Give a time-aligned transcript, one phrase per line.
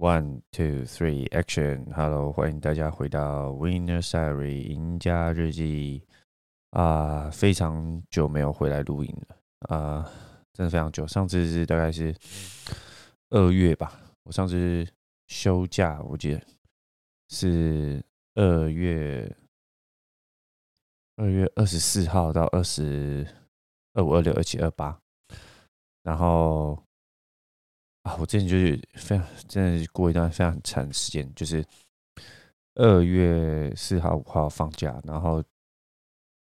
[0.00, 1.92] One, two, three, action!
[1.92, 6.02] Hello，欢迎大家回到 Winner Diary 赢家日记
[6.70, 7.28] 啊！
[7.28, 9.36] 非常久没有回来录音了
[9.76, 10.10] 啊，
[10.54, 11.06] 真的非常久。
[11.06, 12.16] 上次是大概是
[13.28, 14.88] 二月吧，我上次
[15.26, 16.40] 休假，我记得
[17.28, 18.02] 是
[18.36, 19.36] 二月
[21.16, 23.26] 二月二十四号到二十
[23.92, 24.98] 二五、二六、二七、二八，
[26.02, 26.82] 然后。
[28.02, 31.62] 啊，我之前就是非常，真的过一段非常长时间，就是
[32.76, 35.44] 二月四号、五号放假，然后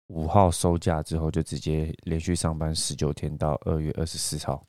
[0.08, 4.66] 五号收假之后，就直接连续上班十九天到二月二十四号。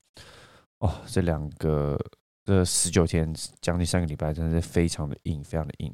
[0.80, 2.00] 哦，这两个
[2.45, 5.94] 这十九天将近三个礼拜，真的是非常的硬，非常的硬。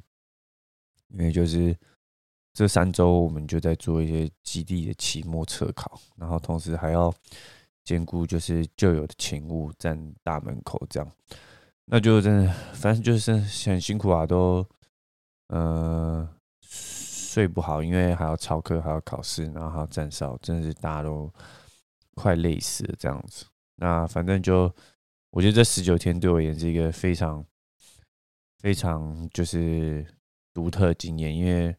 [1.08, 1.76] 因为就是
[2.54, 7.12] 这三周，我们就在做一些基地的期末测考，然后同时还要。
[7.84, 11.12] 兼顾就是旧有的勤务站大门口这样，
[11.86, 13.34] 那就真的反正就是
[13.70, 14.66] 很辛苦啊，都
[15.48, 16.28] 呃
[16.61, 21.31] 睡不好，因为还要操课，还要考试，然后还要站哨，真的是大家都
[22.16, 23.45] 快累死了这样子。
[23.76, 24.73] 那反正就
[25.31, 27.45] 我觉得这十九天对我也是一个非常
[28.59, 30.06] 非常就是
[30.54, 31.76] 独特经验，因为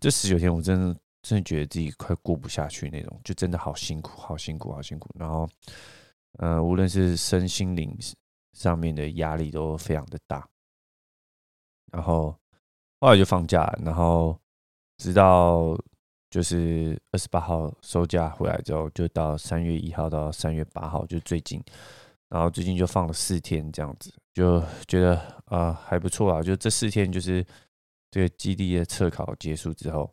[0.00, 0.96] 这十九天我真的。
[1.22, 5.10] 真的觉得自己快过不下去那种，就真的好辛苦，好辛苦，好辛苦。
[5.18, 5.46] 然后，
[6.38, 7.94] 呃，无论是身心灵
[8.54, 10.48] 上面的压力都非常的大。
[11.92, 12.34] 然后
[13.00, 14.38] 后来就放假，然后
[14.96, 15.78] 直到
[16.30, 21.62] 就是二十八号收假回来之后，就到三月一号到三月八号，就最近，
[22.30, 26.42] 然后最近就放了四天这样子，就觉得啊还不错啊。
[26.42, 27.44] 就这四天就是
[28.10, 30.10] 这个基地的测考结束之后。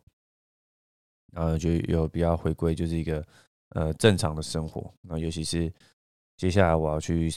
[1.32, 3.24] 然后就有比较回归，就是一个
[3.70, 4.92] 呃正常的生活。
[5.02, 5.72] 那尤其是
[6.36, 7.30] 接下来我要去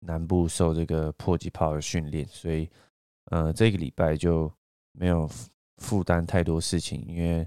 [0.00, 2.68] 南部受这个迫击炮的训练，所以
[3.26, 4.52] 呃这个礼拜就
[4.92, 5.28] 没有
[5.78, 7.46] 负担太多事情，因为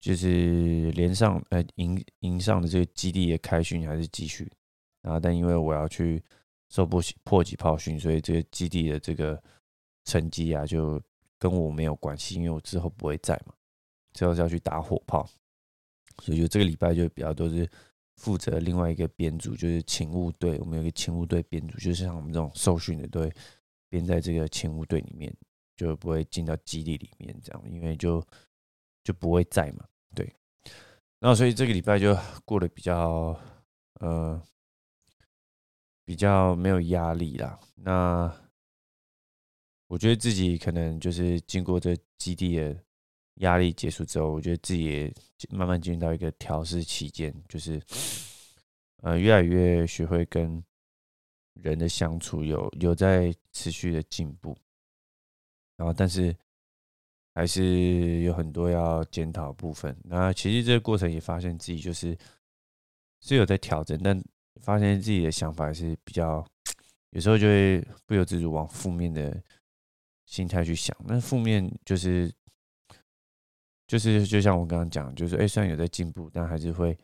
[0.00, 4.50] 就是连上呃营营上的这个基地的开训还是继续。
[5.02, 6.22] 然后但因为我要去
[6.68, 9.42] 受迫迫击炮训，所以这个基地的这个
[10.04, 11.00] 成绩啊就
[11.38, 13.54] 跟我没有关系，因为我之后不会在嘛。
[14.12, 15.26] 之后是要去打火炮，
[16.18, 17.68] 所以就这个礼拜就比较都是
[18.16, 20.58] 负责另外一个编组，就是勤务队。
[20.58, 23.32] 我们有一个勤务队编组，就是像我们这种受训的队
[23.88, 25.34] 编在这个勤务队里面，
[25.76, 28.22] 就不会进到基地里面这样，因为就
[29.02, 29.86] 就不会在嘛。
[30.14, 30.30] 对，
[31.18, 33.34] 那所以这个礼拜就过得比较
[33.94, 34.40] 呃
[36.04, 37.58] 比较没有压力啦。
[37.76, 38.30] 那
[39.88, 42.76] 我觉得自己可能就是经过这基地的。
[43.42, 45.14] 压力结束之后，我觉得自己也
[45.50, 47.82] 慢慢进入到一个调试期间，就是
[49.02, 50.62] 呃，越来越学会跟
[51.54, 54.56] 人的相处，有有在持续的进步。
[55.76, 56.34] 然后，但是
[57.34, 59.96] 还是有很多要检讨部分。
[60.04, 62.16] 那其实这个过程也发现自己就是
[63.20, 64.22] 是有在调整，但
[64.60, 66.46] 发现自己的想法是比较
[67.10, 69.42] 有时候就会不由自主往负面的
[70.26, 70.96] 心态去想。
[71.04, 72.32] 那负面就是。
[73.92, 76.98] 就是就像我刚刚讲，就是哎，虽然有在进步，但还是会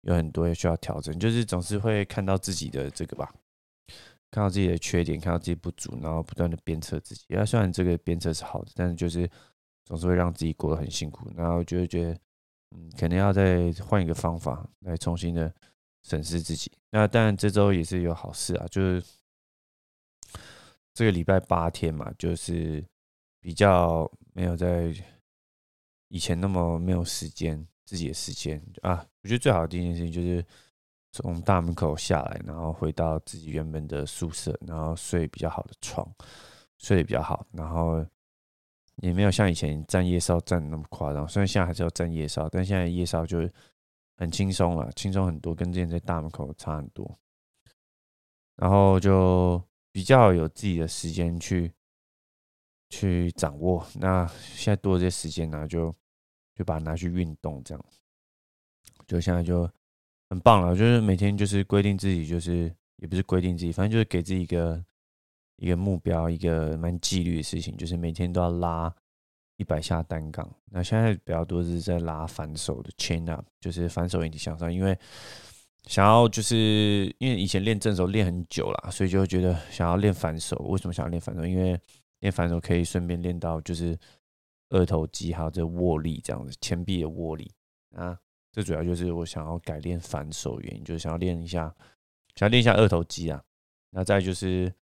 [0.00, 1.16] 有很多需要调整。
[1.16, 3.32] 就是总是会看到自己的这个吧，
[4.28, 7.36] 看到自己的缺点，看到自己不足，然后不断的鞭策自己。
[7.36, 9.30] 啊，虽然这个鞭策是好的，但是就是
[9.84, 11.30] 总是会让自己过得很辛苦。
[11.36, 12.18] 然后就会觉得，
[12.72, 15.54] 嗯，可能要再换一个方法来重新的
[16.02, 16.72] 审视自己。
[16.90, 19.00] 那当然这周也是有好事啊，就是
[20.92, 22.84] 这个礼拜八天嘛，就是
[23.40, 24.92] 比较没有在。
[26.12, 30.44] 以前那么没有时间，自己的时间啊，我觉得最好的第一件事情就是
[31.10, 36.06] 从大门口下来，然后回到自己原本的宿舍，然后睡比较好的床，
[36.76, 38.04] 睡得比较好，然后
[38.96, 41.26] 也没有像以前站夜哨站的那么夸张。
[41.26, 43.48] 虽然现在还是要站夜哨，但现在夜哨就
[44.18, 47.18] 很轻松了，轻松很多，跟之前在大门口差很多。
[48.56, 51.72] 然后就比较有自己的时间去
[52.90, 53.82] 去掌握。
[53.94, 55.90] 那现在多这些时间呢，就。
[56.54, 57.84] 就把它拿去运动，这样，
[59.06, 59.68] 就现在就
[60.28, 60.76] 很棒了。
[60.76, 64.84] 就是每天就是规定自己，就是也不是规定自己，反正就是给自己一个
[65.56, 68.94] 一个目标，一个蛮纪律的事情，就是每天都要拉
[69.56, 70.48] 一百下单杠。
[70.66, 74.72] 那现在比较多是在拉反手的 chin up，就是反手引体向上。
[74.72, 74.96] 因为
[75.86, 80.56] 想要就是因为以前练正手练很久了，所以就觉得想要练反手。
[80.68, 81.46] 为什么想要练反手？
[81.46, 81.80] 因为
[82.20, 83.98] 练反手可以顺便练到就是。
[84.72, 87.52] 二头肌还有这握力这样子，前臂的握力
[87.94, 88.18] 啊，
[88.50, 91.74] 这主要就是我想要改练反手原因，就是想要练一下，
[92.34, 93.42] 想要练一下二头肌啊。
[93.90, 94.72] 那再就是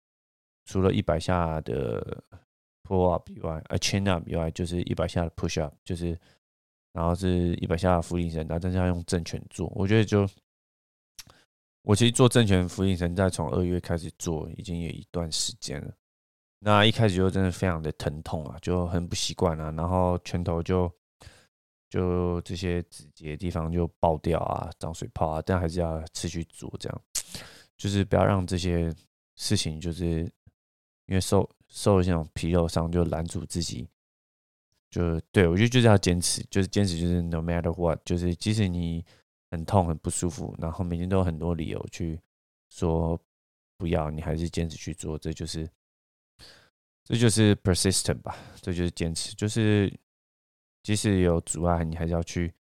[0.65, 2.23] 除了一百下的
[2.85, 6.17] pull up 以外，啊 chin up 以外，就是一百下的 push up，就是
[6.93, 9.67] 然后是一百下的俯卧撑，但是要用正拳做。
[9.75, 10.29] 我觉得就
[11.83, 15.93] 我其实做正拳俯卧撑，在从二月开始做，已经有一段时间了。
[16.63, 20.93] 那一开始就真的非常的疼痛啊，就很不习惯啊，然后拳头就
[21.89, 27.03] 就这些指节地方就爆掉啊，长水泡啊，但还是要持续做，这样
[27.79, 28.95] 就是不要让这些
[29.37, 30.31] 事情就是
[31.07, 33.89] 因为受受这种皮肉伤就拦住自己，
[34.91, 39.03] 就对我觉得就是要坚持，就是坚持，就是 no matter what，就是即使你
[39.51, 42.21] 很痛很不舒服，然后每天都有很多理由去
[42.69, 43.19] 说
[43.79, 45.67] 不要，你还是坚持去做，这就是。
[47.11, 49.93] 这就是 persistent 吧，这就是坚持，就是
[50.85, 52.55] 即使有阻碍，你还是要去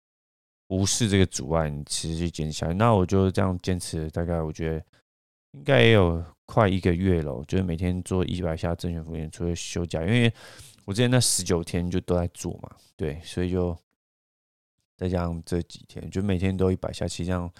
[0.70, 2.74] 无视这个阻碍，你持续坚持下来。
[2.74, 4.86] 那我就这样坚持，大概我觉得
[5.52, 7.44] 应该也有快一个月了。
[7.46, 10.34] 就是每天做一百下正拳俯卧除了休假，因为
[10.86, 13.78] 我之前那十九天就都在做嘛，对，所以就
[14.96, 17.52] 再加上这几天，就每天都一百下，其实这样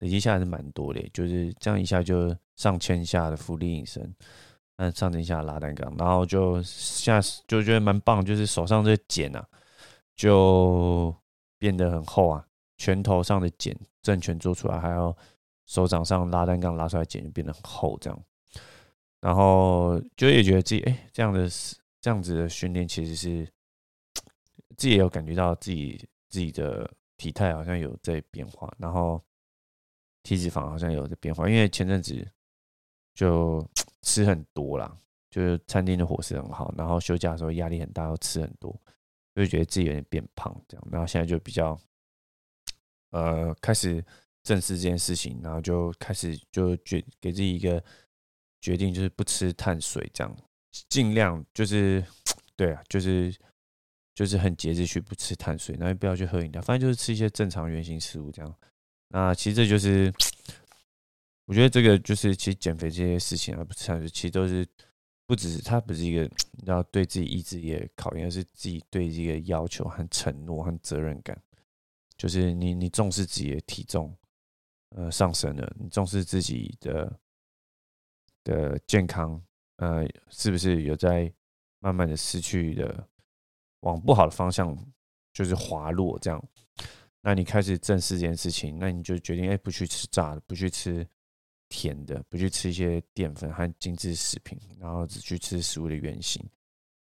[0.00, 4.12] 累积下来是蛮多的，就是这样一下就上千下的浮力引身。
[4.90, 9.46] 上一下拉单杠，然后就下就觉得蛮棒，就是手上这茧啊，
[10.16, 11.14] 就
[11.58, 12.44] 变得很厚啊。
[12.78, 15.16] 拳头上的茧正拳做出来，还有
[15.66, 18.24] 手掌上拉单杠拉出来茧就变得很厚，这样。
[19.20, 21.48] 然后就也觉得自己哎，这样的
[22.00, 23.44] 这样子的训练其实是
[24.76, 25.96] 自己也有感觉到自己
[26.28, 29.22] 自己的体态好像有在变化，然后
[30.24, 32.26] 体脂肪好像有在变化，因为前阵子
[33.22, 33.66] 就。
[34.04, 34.98] 吃很多啦，
[35.30, 38.72] 就是餐厅的伙食很好，然后休假的时候压力很大，要吃很多，
[39.32, 40.84] 就会觉得自己有点变胖这样。
[40.90, 41.78] 然后现在就比较，
[43.10, 44.04] 呃，开始
[44.42, 47.80] 正视这件事情，然后就开始就决给自己一个
[48.60, 50.36] 决定，就是不吃碳水这样，
[50.88, 52.04] 尽量就是
[52.56, 53.32] 对啊，就是
[54.16, 58.54] 就是很节制去不吃碳水，然后不要去喝饮料，反正就是吃一些正常原型食物这样。
[59.10, 60.12] 那其实这就是。
[61.46, 64.66] 我觉得这个就是，其实减肥这些事情啊，不是，其实都是
[65.26, 66.30] 不只是它不是一个
[66.64, 71.36] 要对自己意志力考验，而是自己对这个要求和承诺和责任感。
[72.16, 74.16] 就是你你重视自己的体重，
[74.90, 77.18] 呃，上升了，你重视自己的
[78.44, 79.42] 的健康，
[79.76, 81.32] 呃，是不是有在
[81.80, 83.08] 慢慢的失去的
[83.80, 84.76] 往不好的方向
[85.32, 86.48] 就是滑落这样？
[87.20, 91.04] 那你开始正视这件事情，那你就决定哎，不去吃炸的，不去吃。
[91.72, 96.46] 甜的，不去吃一些淀粉和精致食品，然后只去吃食物的原型。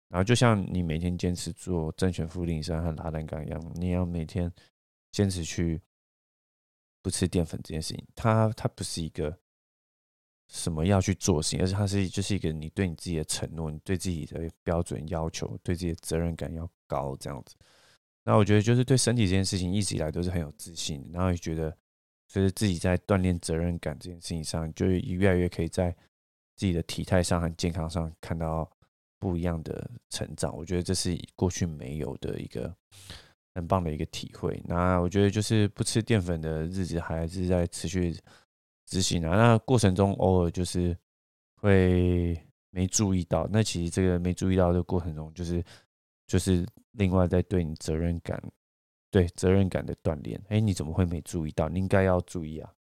[0.07, 4.49] 然后就像你每天坚持做正拳俯卧撑和拉单杠一样，你要每天
[5.11, 5.81] 坚持去
[7.01, 8.07] 不吃淀粉这件事情。
[8.15, 9.37] 它它不是一个
[10.47, 17.55] 什么要去做事情，而是它是就是一个你对你自己的承诺，你对自己的标准要求，对自己的责任感要高这样子。
[18.23, 21.77] 那我觉得就是对身体这件事情一直以来都是很有自信，然后也觉得。
[22.31, 25.91] 所以自己在锻炼责任感这件事情上，就越来越可以在
[26.55, 28.71] 自己的体态上和健康上看到
[29.19, 30.55] 不一样的成长。
[30.55, 32.73] 我觉得这是过去没有的一个
[33.53, 34.63] 很棒的一个体会。
[34.65, 38.15] 那我觉得就是不吃淀粉的日子还是在持续
[38.85, 39.35] 执行啊。
[39.35, 40.97] 那过程中偶尔就是
[41.57, 45.61] 会没注意到，那其实这个没注意到的过程中，就是
[46.27, 48.41] 就是另外在对你责任感。
[49.11, 51.67] 对责任感的锻炼，哎，你怎么会没注意到？
[51.67, 52.73] 你应该要注意啊！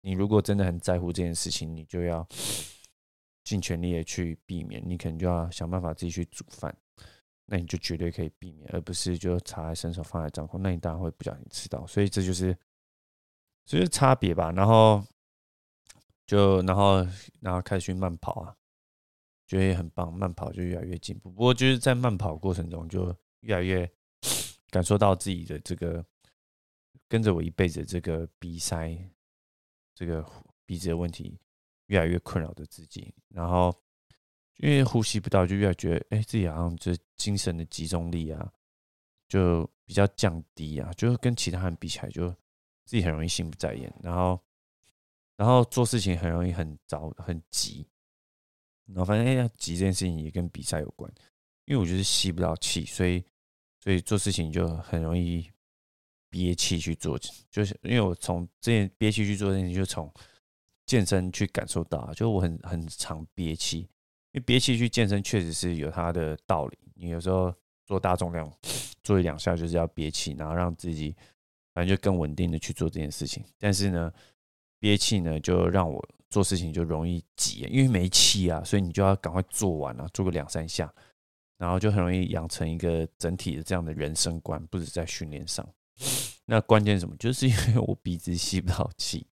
[0.00, 2.26] 你如果真的很在乎这件事情，你就要
[3.44, 4.82] 尽全力的去避免。
[4.86, 6.74] 你可能就要想办法自己去煮饭，
[7.44, 11.86] 那你就绝对可以避免，而不是就插在伸手放在掌控，那你当然会不小心吃到。
[11.86, 12.56] 所以这就是，
[13.66, 14.50] 就是差别吧。
[14.50, 15.04] 然后
[16.26, 17.06] 就然后
[17.40, 18.56] 然后开始去慢跑啊，
[19.46, 21.30] 觉得也很棒，慢跑就越来越进步。
[21.30, 23.90] 不过就是在慢跑过程中就越来越。
[24.70, 26.04] 感受到自己的这个
[27.08, 28.94] 跟着我一辈子这个鼻塞，
[29.94, 30.22] 这个
[30.66, 31.38] 鼻子的问题
[31.86, 33.74] 越来越困扰着自己，然后
[34.58, 38.52] 因为呼吸不到，就越来觉得哎，自己好像就精神的集中力啊，
[39.26, 42.28] 就比较降低啊，就跟其他人比起来，就
[42.84, 44.38] 自己很容易心不在焉，然后
[45.36, 47.88] 然后做事情很容易很着很急，
[48.84, 51.10] 然后发现哎，急这件事情也跟比赛有关，
[51.64, 53.24] 因为我就是吸不到气，所以。
[53.80, 55.48] 所以做事情就很容易
[56.30, 57.18] 憋气去做，
[57.50, 60.12] 就是因为我从这件憋气去做这件事情，就从
[60.84, 63.88] 健身去感受到，就我很很常憋气，因
[64.34, 66.78] 为憋气去健身确实是有它的道理。
[66.94, 67.54] 你有时候
[67.86, 68.52] 做大重量，
[69.02, 71.14] 做一两下就是要憋气，然后让自己
[71.72, 73.44] 反正就更稳定的去做这件事情。
[73.58, 74.12] 但是呢，
[74.78, 80.92] 憋气呢就让我做事情就容易急，因为没气啊，所以你就要赶快做完啊，做个两三下，
[81.58, 85.68] 然后就很容易养成一个整体的这样的人生观，不止在训练上。
[86.46, 87.16] 那关键什么？
[87.16, 89.26] 就是因为我鼻子吸不到气，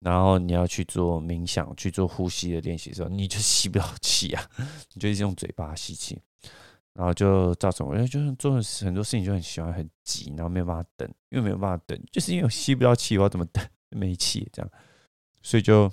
[0.00, 4.50] 然后你要去做冥想、去做呼吸的练习的时候，你就吸不到气啊，
[4.94, 6.18] 你就一直用嘴巴吸气，
[6.94, 13.62] 然后就造成我就是做很多事情就很喜欢很急，然后没有办法等，因为没有办法等，就是因为我吸不到气，我要怎么等？
[13.90, 14.70] 没气这样，
[15.42, 15.88] 所以就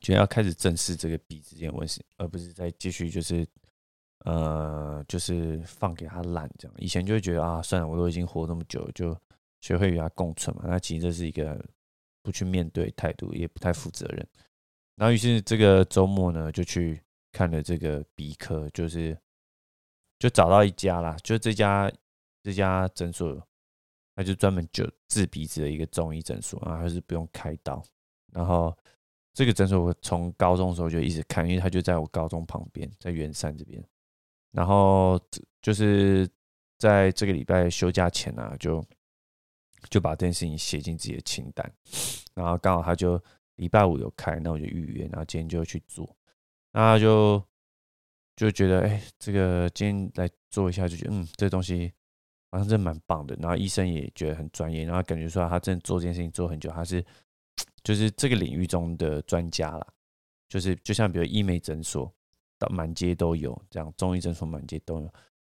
[0.00, 3.46] 觉得要开始正视这个鼻子这件问题，而不是再继续就是。
[4.24, 6.74] 呃，就是放给他烂这样。
[6.78, 9.16] 以前就会觉得啊，算了，我都已经活那么久，就
[9.60, 10.64] 学会与他共存嘛。
[10.66, 11.58] 那其实这是一个
[12.22, 14.26] 不去面对态度，也不太负责任。
[14.96, 17.00] 然后于是这个周末呢，就去
[17.32, 19.16] 看了这个鼻科，就是
[20.18, 21.90] 就找到一家啦，就这家
[22.42, 23.42] 这家诊所，
[24.14, 27.82] 那就专门就治鼻子的一个中医诊所啊，还是不用开刀。
[28.32, 28.76] 然后
[29.32, 33.82] 这个诊所我从高中的时候就一直看，因为他就在我高中旁边，在圆山这边。
[34.52, 35.20] 然后
[35.62, 36.28] 就是
[36.76, 38.84] 在这个礼拜休假前呢，就
[39.88, 41.72] 就把这件事情写进自己的清单。
[42.34, 43.22] 然后刚好他就
[43.56, 46.16] 礼拜五有开，那我就预约，然后今天就去做。
[46.72, 47.40] 那就
[48.34, 51.92] 就觉得，哎，这个今天来做一下，就觉得，嗯，这东西
[52.50, 53.36] 好像真的蛮棒的。
[53.40, 57.04] 然后医生也觉得很专业，然后感觉说他真的做这件事情做很久，他是
[57.84, 59.86] 就是这个领域中的专家了。
[60.48, 62.12] 就是就像比如医美诊所。
[62.60, 65.12] 到满街都有，这样中医诊所满街都有。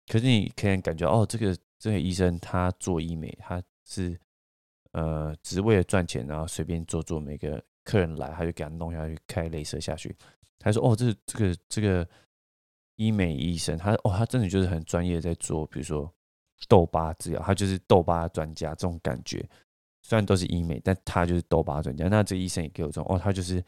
[0.09, 4.19] 可是你可以感觉哦，这个这个医生他做医美，他是
[4.91, 10.15] 呃只为了赚钱，然后随便做做，每个客人来他就给他弄下去，开镭射下去。
[10.59, 12.09] 他说哦，这这个这个
[12.97, 16.13] 医美医生，他哦他真的就是很专业在做，比如说
[16.69, 19.49] 痘疤治疗，他就是痘疤专家这种感觉。
[20.03, 22.09] 虽然都是医美，但他就是痘疤专家。
[22.09, 23.65] 那这医生也给我这种哦，他就是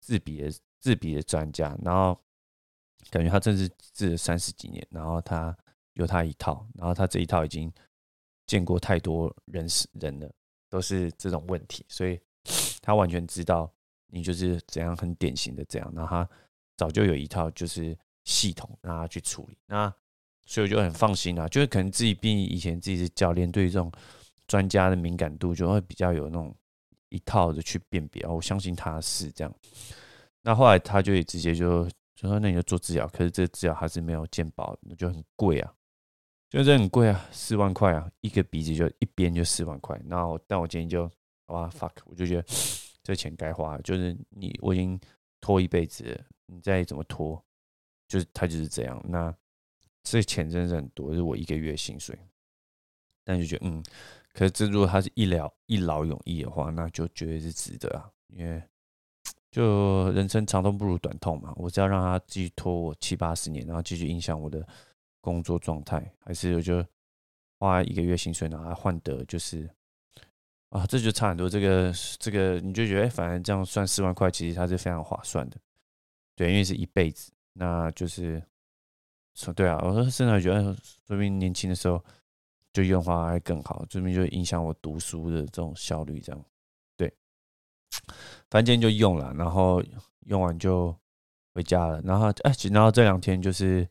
[0.00, 2.20] 治鼻的治鼻的专家，然后。
[3.10, 5.56] 感觉他真是治了三十几年，然后他
[5.94, 7.72] 有他一套，然后他这一套已经
[8.46, 10.30] 见过太多人是人了，
[10.68, 12.20] 都是这种问题，所以
[12.80, 13.72] 他完全知道
[14.06, 16.28] 你就是怎样很典型的这样，然后他
[16.76, 19.92] 早就有一套就是系统让他去处理，那
[20.46, 23.90] 所以我就很放心啊，就是可能自己毕竟以前自己是教练，对于这种
[24.46, 26.54] 专家的敏感度就会比较有那种
[27.08, 29.52] 一套的去辨别，我相信他是这样，
[30.42, 31.88] 那后来他就直接就。
[32.20, 35.74] 就说那你就做治疗，可是这治疗还是没有健保，那就很贵啊，
[36.50, 39.98] 就是很贵啊，四万块啊，一个鼻子就一边就四万块。
[40.06, 41.10] 然后，但我今天就
[41.46, 42.44] 哇 fuck，我就觉得
[43.02, 45.00] 这钱该花，就是你我已经
[45.40, 47.42] 拖一辈子了，你再怎么拖，
[48.06, 49.02] 就是他就是这样。
[49.08, 49.34] 那
[50.02, 52.18] 这钱真的是很多，是我一个月薪水，
[53.24, 53.82] 但就觉得嗯，
[54.34, 58.62] 可是这如果他是一了一劳永逸的话，那就绝对是值得啊，因为。
[59.50, 64.66] 就人生长痛不如短痛嘛，我只要让他继续拖我七八十年，然后继续影响我的
[65.20, 66.84] 工作状态，还是我就
[67.58, 69.68] 花一个月薪水拿来换得就是
[70.70, 71.48] 啊，这就差很多。
[71.48, 75.58] 这个这个你就觉得，哎，反正这样算四万块，其实它是非常划算的。
[76.36, 78.40] 对，因为是一辈子，那就是
[79.34, 79.80] 说对啊。
[79.82, 80.74] 我说甚至觉得，
[81.08, 82.02] 说明年轻的时候
[82.72, 86.44] 就用花还更好，说明就影响我读书的这种效率，这样。
[86.96, 87.12] 对
[88.50, 89.80] 反正今天就用了，然后
[90.26, 90.94] 用完就
[91.54, 92.00] 回家了。
[92.02, 93.88] 然后哎，然后这两天就是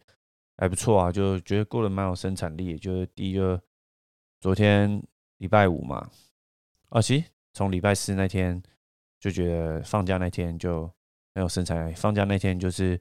[0.58, 2.78] 还不错啊，就觉得过得蛮有生产力。
[2.78, 3.62] 就是第一个，
[4.42, 5.02] 昨天
[5.38, 6.10] 礼拜五嘛，
[6.90, 8.62] 啊，其实从礼拜四那天
[9.20, 10.84] 就觉得放假那天就
[11.34, 11.94] 很有生产力。
[11.94, 13.00] 放假那天就是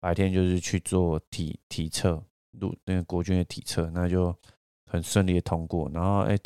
[0.00, 4.34] 白天就是去做体体测，录那个国军的体测，那就
[4.86, 5.90] 很顺利的通过。
[5.92, 6.36] 然后哎。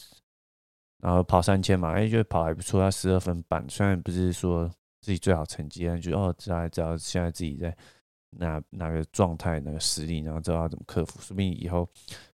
[1.00, 4.68] 然后跑三千嘛，哎，觉得跑还不错，他十二分半，虽然不是说
[5.00, 7.76] 自己最好成绩，但就哦，知道知道现在自己在
[8.30, 11.88] 哪哪个状态、哪个实力，然后知道要怎么克服，说不定以后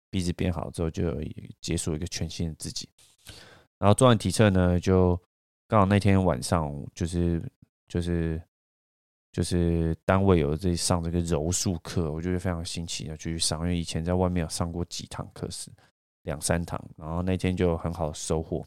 [0.09, 1.15] 鼻子变好之后，就
[1.61, 2.89] 结束一个全新的自己。
[3.79, 5.21] 然后做完体测呢，就
[5.69, 7.43] 刚好那天晚上就是
[7.87, 8.41] 就是
[9.31, 15.71] 就是单位有在上这个柔术课，我觉得非常新奇要去上，因为以前在外面有上过几堂课时。
[16.25, 18.67] 两三堂，然后那天就很好收获，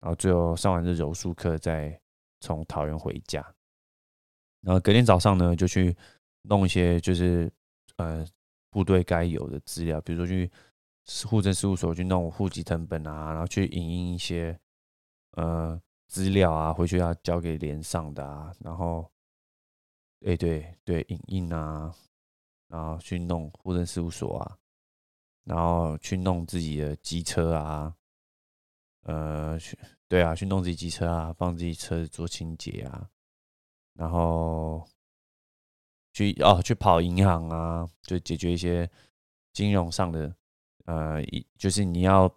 [0.00, 2.00] 然后最后上完这柔术课，再
[2.40, 3.40] 从桃园回家，
[4.60, 5.96] 然后隔天早上呢，就去
[6.42, 7.50] 弄一些就是
[7.96, 8.26] 呃
[8.70, 10.50] 部队该有的资料，比如说去
[11.26, 14.58] 户政事务所去弄户籍成本啊，然后去影印一些
[15.32, 19.10] 呃资料啊，回去要交给连上的啊，然后
[20.26, 21.94] 哎对对影印啊，
[22.68, 24.56] 然后去弄户政事务所啊。
[25.50, 27.92] 然后去弄自己的机车啊，
[29.02, 29.76] 呃，去
[30.06, 33.10] 对啊，去弄自己机车啊，帮自己车子做清洁啊，
[33.94, 34.88] 然后
[36.12, 38.88] 去哦去跑银行啊，就解决一些
[39.52, 40.32] 金融上的
[40.84, 41.20] 呃，
[41.58, 42.32] 就是你要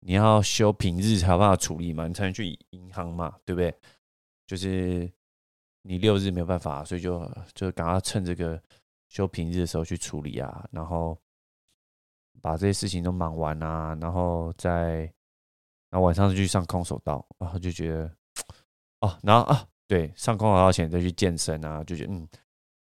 [0.00, 3.74] 你要休平日才有办法处理嘛，你才能去银行嘛，对不对？
[4.46, 5.10] 就是
[5.80, 8.62] 你六日没有办法，所以就就赶快趁这个
[9.08, 11.18] 休平日的时候去处理啊，然后
[12.40, 15.00] 把这些事情都忙完啊，然后再
[15.90, 18.10] 然后晚上就去上空手道，然后就觉得
[19.00, 19.66] 哦，然后啊。
[19.88, 22.28] 对，上空手道前再去健身啊，就觉得嗯，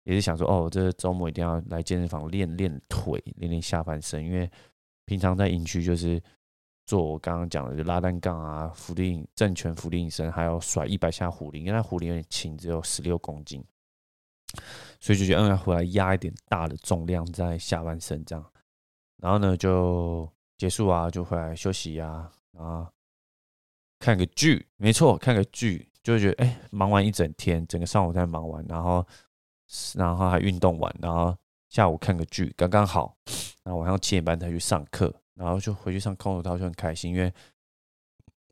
[0.05, 4.49] 也是想说哦，这周末一定要来健身房练练腿，练练下半身，因为
[5.05, 6.19] 平常在营区就是
[6.87, 13.63] 做我刚刚讲的，就拉单杠啊、俯卧正拳、俯卧撑，还有甩一百下壶铃，因为那壶铃有点轻，只有十六公斤，
[14.99, 18.43] 所以就觉得嗯，要回来压一点大的重量在下半身这样，
[19.25, 22.87] 然后呢就结束啊，就回来休息啊，然后
[23.97, 25.89] 看个剧，没错，看个剧。
[26.03, 29.03] 就会觉得哎，忙完一整天，整个上午在忙完，然后
[29.95, 31.35] 然后还运动完，然后
[31.69, 33.17] 下午看个剧，刚刚好。
[33.63, 37.33] 然后晚上七点半才去上课，然后就回去上空手道就很开心，因为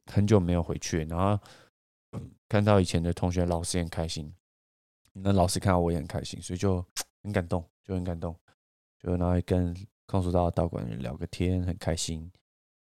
[0.07, 1.39] 很久没有回去，然后
[2.49, 4.33] 看到以前的同学老师也很开心，
[5.11, 6.83] 那老师看到我也很开心，所以就
[7.21, 8.35] 很感动，就很感动，
[8.97, 9.71] 就然后跟
[10.05, 12.19] 空手道道馆聊个天，很开心。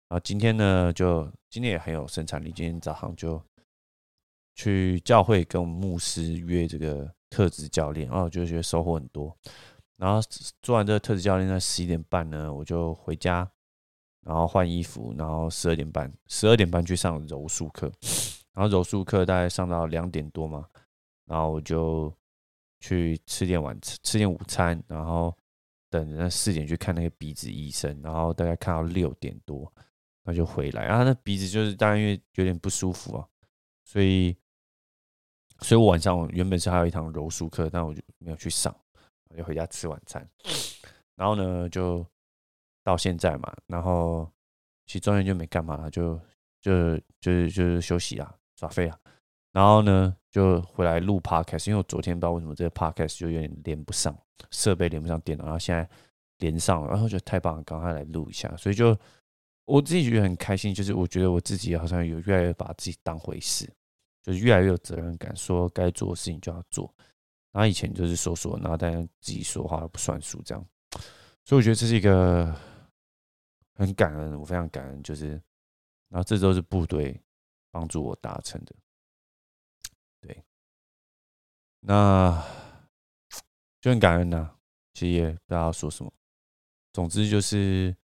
[0.09, 3.43] 然后今天呢，就今天也很有生产力，今天早上就。
[4.55, 9.35] 去教会跟牧师约这个特职教练，然后我就觉得收获很多。
[9.97, 10.21] 然后
[10.61, 13.51] 做完这个特职教练，在十一点半呢，我就回家，
[14.21, 17.91] 然后换衣服，然后十二点半，十二点半去上柔术课，
[18.53, 20.69] 然后柔术课大概上到两点多嘛，
[21.25, 22.15] 然后我就
[22.79, 25.35] 去吃点晚吃，吃点午餐，然后
[25.93, 29.73] 等那四点去看那个鼻子医生，然后大概看到六点多，
[30.25, 30.85] 那就回来。
[30.87, 33.29] 然后那鼻子就是当然因为有点不舒服啊，
[33.85, 34.35] 所以。
[35.61, 38.75] 所以我晚上原本是还有一堂柔术课，但我就没有去上，
[39.31, 40.29] 我就回家吃晚餐。
[41.15, 42.05] 然后呢，就
[42.83, 44.29] 到现在嘛，然后
[44.87, 46.21] 其实中间就没干嘛了，就
[46.61, 48.99] 就就就是休息啊，耍废啊。
[49.53, 54.13] 然后呢，就回来录 podcast，因为我昨天不知道为什么这个 podcast 就有点连不上，
[54.51, 55.89] 设备连不上电脑，然后现在
[56.39, 58.55] 连上了，然后觉得太棒了，赶快来录一下。
[58.57, 58.99] 所以就
[59.65, 63.69] 我自己觉得很开心，就是我觉得我自己好像有越来越把自己当回事。
[64.25, 66.95] 就是越来越有责任感，说该做的事情就要做。
[67.51, 70.65] 然后以前就是说说，然后但自己说话不算数这样。
[71.43, 72.57] 所以我觉得这是一个
[73.75, 75.03] 很感恩，我非常感恩。
[75.03, 75.31] 就是，
[76.09, 77.21] 然后这都是部队
[77.73, 78.73] 帮助我达成的。
[80.21, 80.45] 对，
[81.81, 82.41] 那
[83.83, 84.57] 就很感恩呐。
[84.95, 86.13] 其实也不知道说什么。
[86.93, 87.95] 总之就是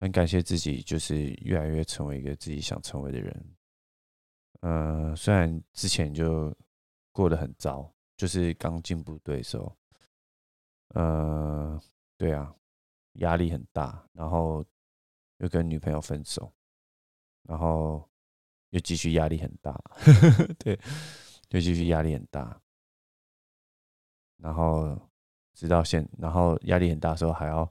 [0.00, 3.56] 很感谢自己，就是越来越成为一个自己想成为的人。
[4.60, 6.54] 呃，虽然之前就
[7.12, 9.76] 过得很糟，就是刚进部队的时候，
[10.88, 11.80] 呃，
[12.16, 12.54] 对啊，
[13.14, 14.64] 压力很大，然后
[15.38, 16.52] 又跟女朋友分手，
[17.44, 18.06] 然后
[18.70, 19.80] 又继续压力很大，
[20.58, 20.78] 对，
[21.50, 22.60] 又继续压力很大，
[24.38, 24.98] 然后
[25.54, 27.70] 直到现，然后压力很大的时候还要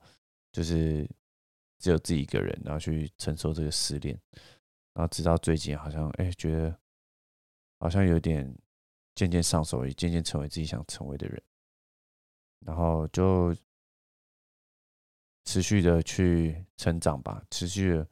[0.51, 1.07] 就是
[1.79, 4.19] 只有自己一个人，然后去承受这个失恋，
[4.93, 6.77] 然后直到最近好像哎觉得。
[7.79, 8.49] 好像有点
[9.13, 11.43] 渐渐上手，也渐渐成为自己想成为的人，
[12.65, 13.53] 然后就
[15.43, 18.07] 持续的去成长吧，持续的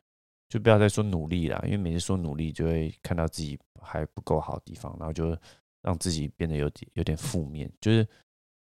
[0.50, 5.38] 就不要再说努力了，因为每次说努力就会看到自己还不够好的地方，然后就
[5.82, 8.06] 让自己变得有点有点负面，就是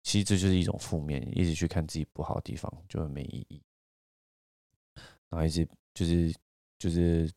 [0.04, 3.62] 其实这就是一种负面，一直去看自己不好的地方就很没意义，
[5.30, 6.34] 然后一直就是
[6.78, 7.32] 就是。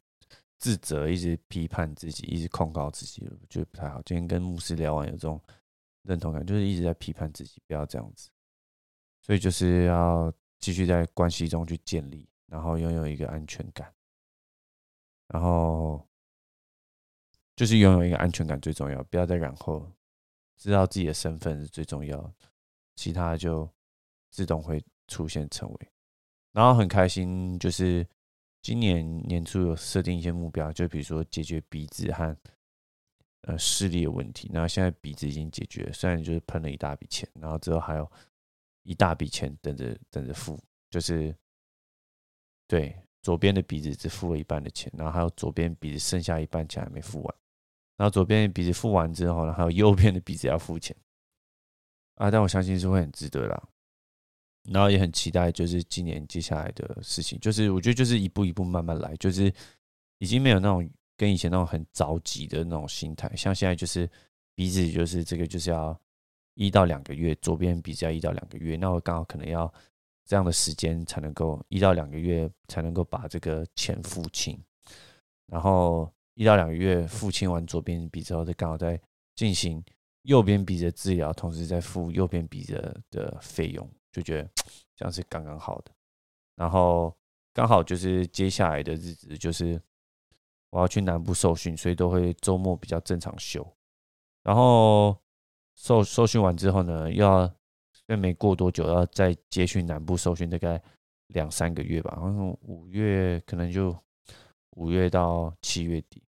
[0.62, 4.00] 自责，一直批判自己，一直控告自己，我觉得不太好。
[4.02, 5.42] 今天跟牧师聊完，有这种
[6.02, 8.30] 认同感，就是一直在批判自己，不要这样子。
[9.22, 13.92] 所以就是要继续在关系中去建立，然后拥有一个安全感，
[15.26, 16.06] 然后
[17.56, 19.90] 就是拥有一个安全感最重要，不要再然后，
[20.56, 22.32] 知道自己的身份是最重要，
[22.96, 23.68] 其他就
[24.30, 25.88] 自动会出现成为。
[26.52, 28.06] 然后很开心，就是。
[28.64, 32.36] 今年年初有设定一些目标，就比如说解决鼻子和
[33.40, 34.48] 呃视力的问题。
[34.54, 38.08] 然后现在鼻子已经解决，虽然就是喷了一大笔钱，然后之后还有
[38.84, 40.56] 一大笔钱等着等着付，
[40.90, 41.36] 就是
[42.68, 47.34] 对左边的鼻子只付了一半的钱，然后还有左边鼻子剩下一半钱还没付完。
[47.96, 50.96] 然后左边鼻子付完之后呢，还有右边的鼻子要付钱
[52.22, 52.30] 啊！
[52.30, 53.60] 但我相信是会很值得啦。
[54.70, 59.52] 然后也很期待，就是今年接下来的事情，就是我觉得就是一步一步慢慢来，就是
[60.18, 64.08] 已经没有那种跟以前那种很着急的那种心态，像现在就是
[64.54, 66.00] 鼻子就是这个就是要
[66.54, 69.72] 一到两个月，左边鼻子要一到两个月，那我刚好可能要
[70.24, 74.56] 这样的时间才能够一到两个月才能够把这个钱付清，
[75.46, 79.00] 然后一到两个月付清完左边鼻之后，再刚好再
[79.34, 79.82] 进行
[80.22, 84.50] 右边鼻的治疗，同时再付右边鼻的的费用，就觉得
[84.96, 85.92] 这样是刚刚好的。
[86.56, 87.16] 然后
[87.52, 89.80] 刚好就是接下来的日子就是
[90.70, 93.66] 我要去南部受训，所以都会周末比较正常休，
[94.42, 95.16] 然后。
[95.74, 97.50] 受受训完之后呢，要
[98.06, 100.80] 再没过多久要再接去南部受训，大概
[101.28, 102.12] 两三个月吧。
[102.14, 103.96] 然后五月可能就
[104.72, 106.22] 五月到七月底，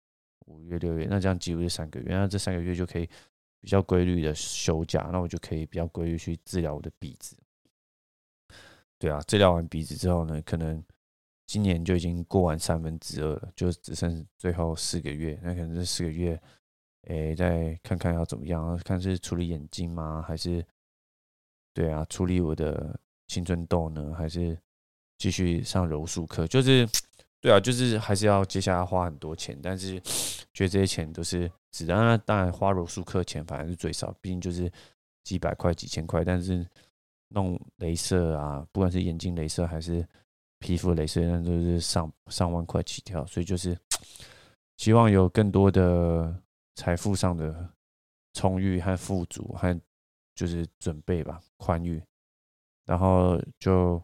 [0.45, 2.06] 五月六月，那这样几乎是三个月。
[2.15, 3.08] 那这三个月就可以
[3.63, 7.38] 比较规律的休假，那我就可以比较规律去治疗我的鼻子。
[8.99, 10.84] 对啊，治疗完鼻子之后呢，可能
[11.47, 15.39] 今年就已经过完三分之二了，就只剩最后四个月。
[15.41, 16.38] 那可能这四个月。
[17.08, 18.78] 诶，再看看要怎么样？
[18.80, 20.23] 看是处理眼睛吗？
[20.26, 20.65] 还是
[21.73, 22.97] 对啊，处理我的
[23.28, 24.13] 青春痘呢？
[24.13, 24.58] 还是
[25.17, 26.47] 继续上柔术课？
[26.47, 26.88] 就是
[27.43, 29.99] 对啊，就是还是要接下来花很多钱，但是
[30.56, 31.93] 觉得这些钱都是值得。
[31.93, 34.71] 那当然花柔术课钱反而是最少，毕竟就是
[35.25, 36.23] 几百块、几千块。
[36.23, 36.65] 但是
[37.27, 40.08] 弄镭射啊，不管是眼睛镭射还是
[40.60, 43.25] 皮肤镭射，那都是上上万块起跳。
[43.25, 43.77] 所以就是
[44.77, 46.41] 希望有更多的。
[46.75, 47.69] 财富上的
[48.34, 49.79] 充裕和富足，和
[50.34, 52.01] 就是准备吧，宽裕，
[52.84, 54.01] 然后就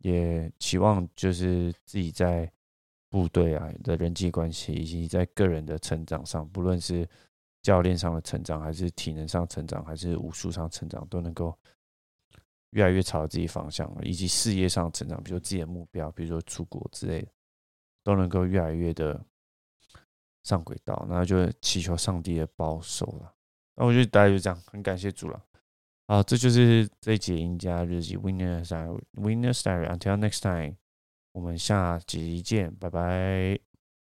[0.00, 2.50] 也期望就是自己在
[3.08, 7.08] 部队啊的人际关系，以及在个人的成长上，不论是
[7.62, 11.56] 教练上的成长，还是体能上成长，还是武术上成长，都能够
[12.70, 17.28] 越来越朝着自己方向，以及事业上成长，比如说自己的目标，比如说出国之类的，
[18.04, 19.24] 都能够越来越的。
[20.44, 23.34] 上轨道，然后就祈求上帝的保守了。
[23.74, 25.44] 那我觉得大家就这样，很感谢主了。
[26.06, 29.84] 好，这就是这一节赢家日记，Winner Style，Winner Style。
[29.84, 30.76] Until next time，
[31.38, 33.67] 我们下集见，拜拜。